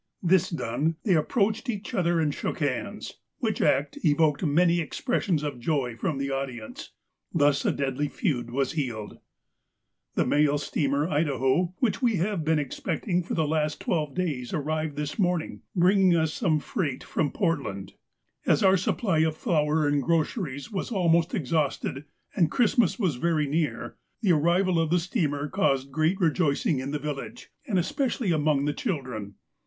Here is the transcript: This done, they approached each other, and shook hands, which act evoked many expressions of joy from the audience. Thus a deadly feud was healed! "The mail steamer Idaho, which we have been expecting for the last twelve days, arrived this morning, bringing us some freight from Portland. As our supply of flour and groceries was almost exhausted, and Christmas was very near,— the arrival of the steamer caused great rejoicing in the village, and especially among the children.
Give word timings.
This 0.23 0.49
done, 0.49 0.95
they 1.03 1.13
approached 1.13 1.69
each 1.69 1.93
other, 1.93 2.19
and 2.19 2.33
shook 2.33 2.57
hands, 2.57 3.19
which 3.37 3.61
act 3.61 3.99
evoked 4.03 4.43
many 4.43 4.79
expressions 4.81 5.43
of 5.43 5.59
joy 5.59 5.95
from 5.95 6.17
the 6.17 6.31
audience. 6.31 6.89
Thus 7.31 7.65
a 7.65 7.71
deadly 7.71 8.07
feud 8.07 8.49
was 8.49 8.71
healed! 8.71 9.19
"The 10.15 10.25
mail 10.25 10.57
steamer 10.57 11.07
Idaho, 11.07 11.75
which 11.77 12.01
we 12.01 12.15
have 12.15 12.43
been 12.43 12.57
expecting 12.57 13.21
for 13.21 13.35
the 13.35 13.47
last 13.47 13.79
twelve 13.79 14.15
days, 14.15 14.51
arrived 14.55 14.95
this 14.95 15.19
morning, 15.19 15.61
bringing 15.75 16.15
us 16.15 16.33
some 16.33 16.59
freight 16.59 17.03
from 17.03 17.31
Portland. 17.31 17.93
As 18.47 18.63
our 18.63 18.77
supply 18.77 19.19
of 19.19 19.37
flour 19.37 19.87
and 19.87 20.01
groceries 20.01 20.71
was 20.71 20.89
almost 20.89 21.35
exhausted, 21.35 22.05
and 22.35 22.49
Christmas 22.49 22.97
was 22.97 23.17
very 23.17 23.45
near,— 23.45 23.97
the 24.23 24.31
arrival 24.33 24.79
of 24.79 24.89
the 24.89 24.97
steamer 24.97 25.47
caused 25.47 25.91
great 25.91 26.19
rejoicing 26.19 26.79
in 26.79 26.89
the 26.89 26.97
village, 26.97 27.51
and 27.67 27.77
especially 27.77 28.31
among 28.31 28.65
the 28.65 28.73
children. 28.73 29.35